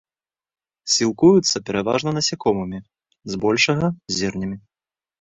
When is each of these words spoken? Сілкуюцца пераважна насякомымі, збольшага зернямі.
Сілкуюцца 0.93 1.57
пераважна 1.69 2.09
насякомымі, 2.17 2.79
збольшага 3.37 3.87
зернямі. 4.21 4.57